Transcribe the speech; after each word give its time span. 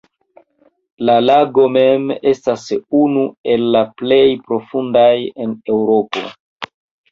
La 1.09 1.17
lago 1.25 1.65
mem, 1.73 2.07
estas 2.31 2.65
unu 3.01 3.27
el 3.57 3.67
la 3.77 3.85
plej 4.01 4.21
profundaj 4.51 5.15
en 5.47 5.57
Eŭropo. 5.77 6.27